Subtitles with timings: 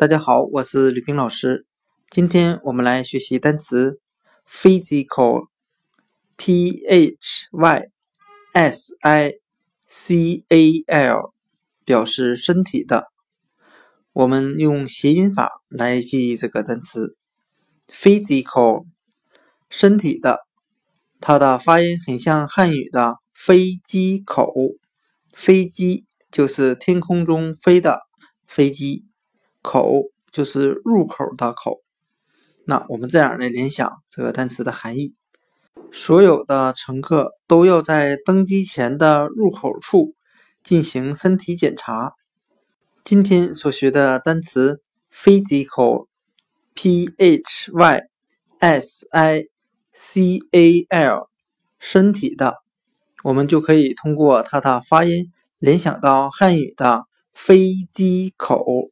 [0.00, 1.66] 大家好，我是吕冰老师。
[2.08, 4.00] 今天我们来学习单词
[4.48, 5.52] physical，p
[6.88, 7.82] h y
[8.54, 9.34] s i
[9.86, 11.34] c a l，
[11.84, 13.08] 表示身体的。
[14.14, 17.14] 我们用谐音法来记忆这个单词
[17.86, 18.86] physical，
[19.68, 20.46] 身体的。
[21.20, 24.50] 它的发音很像汉语的飞机口，
[25.34, 28.00] 飞机就是天空中飞的
[28.46, 29.04] 飞机。
[29.62, 31.82] 口就是入口的口，
[32.64, 35.14] 那我们这样来联想这个单词的含义：
[35.92, 40.14] 所有的乘客都要在登机前的入口处
[40.62, 42.14] 进行身体检查。
[43.02, 48.02] 今天所学的单词 physical，p h y
[48.58, 49.46] s i
[49.92, 51.28] c a l，
[51.78, 52.56] 身体的，
[53.24, 58.89] 我们就可以通过它的发音联想到汉语的飞机口。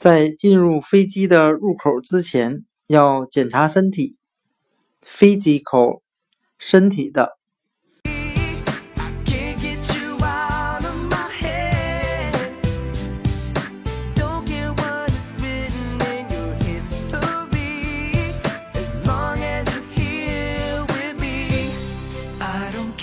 [0.00, 4.18] 在进入飞机的入口之前要检查身体
[5.04, 6.00] ，physical，
[6.58, 7.36] 身体的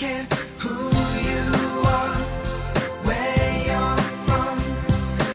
[0.00, 0.37] Yeah.